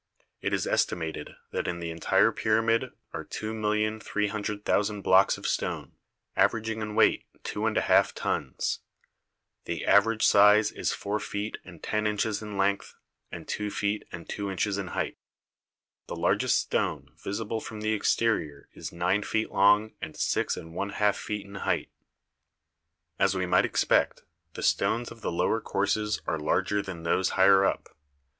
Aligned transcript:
It 0.41 0.51
is 0.51 0.65
estimated 0.65 1.35
that 1.51 1.67
in 1.67 1.77
the 1.77 1.91
entire 1.91 2.31
pyramid 2.31 2.85
are 3.13 3.23
2,300, 3.23 4.67
ooo 4.67 5.01
blocks 5.03 5.37
of 5.37 5.45
stone, 5.45 5.91
averaging 6.35 6.81
in 6.81 6.95
weight 6.95 7.25
two 7.43 7.67
and 7.67 7.77
a 7.77 7.81
half 7.81 8.11
tons; 8.15 8.79
the 9.65 9.85
average 9.85 10.25
size 10.25 10.71
is 10.71 10.91
four 10.91 11.19
feet 11.19 11.59
and 11.63 11.83
ten 11.83 12.07
inches 12.07 12.41
in 12.41 12.57
length 12.57 12.95
and 13.31 13.47
two 13.47 13.69
feet 13.69 14.01
and 14.11 14.27
two 14.27 14.49
inches 14.49 14.79
in 14.79 14.87
height; 14.97 15.19
the 16.07 16.15
largest 16.15 16.57
stone 16.57 17.11
visible 17.23 17.59
from 17.61 17.81
the 17.81 17.93
exterior 17.93 18.69
is 18.73 18.91
nine 18.91 19.21
feet 19.21 19.51
long 19.51 19.93
and 20.01 20.17
six 20.17 20.57
and 20.57 20.73
one 20.73 20.89
half 20.97 21.15
feet 21.15 21.45
in 21.45 21.53
height. 21.53 21.91
As 23.19 23.35
we 23.35 23.45
might 23.45 23.65
expect, 23.65 24.23
the 24.55 24.63
stones 24.63 25.11
of 25.11 25.21
the 25.21 25.31
lower 25.31 25.61
courses 25.61 26.23
are 26.25 26.39
larger 26.39 26.81
than 26.81 27.03
those 27.03 27.29
higher 27.37 27.63
up. 27.65 27.95